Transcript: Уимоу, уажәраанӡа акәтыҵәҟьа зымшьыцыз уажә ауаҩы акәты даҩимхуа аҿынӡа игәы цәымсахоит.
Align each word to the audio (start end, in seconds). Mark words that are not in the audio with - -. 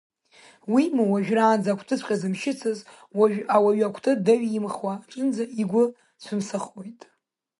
Уимоу, 0.73 1.09
уажәраанӡа 1.11 1.69
акәтыҵәҟьа 1.73 2.15
зымшьыцыз 2.21 2.79
уажә 3.19 3.39
ауаҩы 3.55 3.83
акәты 3.89 4.11
даҩимхуа 4.25 4.93
аҿынӡа 4.97 5.43
игәы 5.61 5.83
цәымсахоит. 6.21 6.99